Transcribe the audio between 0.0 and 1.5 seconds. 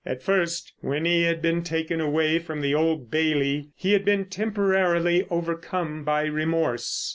At first, when he had